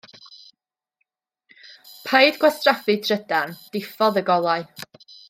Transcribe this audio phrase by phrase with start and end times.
[2.07, 4.67] Paid gwastraffu trydan, diffodd y golau.